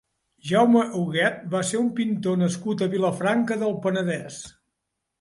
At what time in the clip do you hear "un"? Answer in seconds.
1.83-1.93